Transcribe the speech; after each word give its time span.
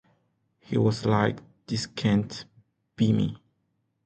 I 0.73 0.79
was 0.79 1.05
like, 1.05 1.37
'This 1.67 1.85
can't 1.85 2.45
be 2.95 3.13
me. 3.13 3.37